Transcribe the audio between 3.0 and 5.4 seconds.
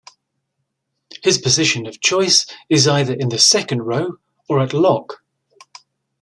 in the Second Row or at Lock.